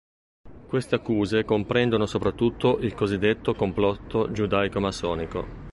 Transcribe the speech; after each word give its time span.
Queste 0.65 0.95
accuse 0.95 1.45
comprendono 1.45 2.07
soprattutto 2.07 2.79
il 2.79 2.95
cosiddetto 2.95 3.53
"complotto 3.53 4.31
giudaico-massonico". 4.31 5.69